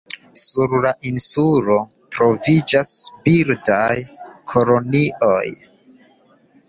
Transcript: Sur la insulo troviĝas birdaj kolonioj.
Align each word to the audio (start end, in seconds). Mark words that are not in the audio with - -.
Sur 0.43 0.71
la 0.85 0.93
insulo 1.09 1.75
troviĝas 2.17 2.93
birdaj 3.29 3.95
kolonioj. 4.55 5.45